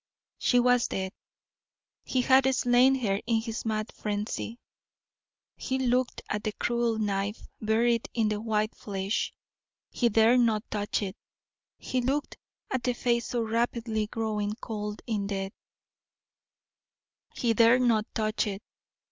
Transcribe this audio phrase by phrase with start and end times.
[0.39, 1.11] She was dead;
[2.03, 4.57] he had slain her in his mad frenzy.
[5.55, 9.31] He looked at the cruel knife buried in the white flesh
[9.91, 11.15] he dare not touch it.
[11.77, 12.35] He looked
[12.71, 15.53] at the face so rapidly growing cold in death
[17.35, 18.63] he dare not touch it.